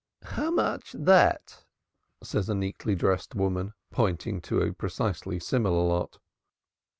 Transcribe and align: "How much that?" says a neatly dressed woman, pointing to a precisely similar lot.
"How 0.23 0.49
much 0.49 0.93
that?" 0.93 1.63
says 2.23 2.49
a 2.49 2.55
neatly 2.55 2.95
dressed 2.95 3.35
woman, 3.35 3.73
pointing 3.91 4.41
to 4.41 4.59
a 4.59 4.73
precisely 4.73 5.37
similar 5.39 5.85
lot. 5.87 6.17